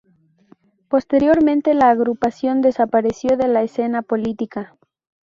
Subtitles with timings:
[0.87, 4.75] Posteriormente la agrupación desapareció de la escena política.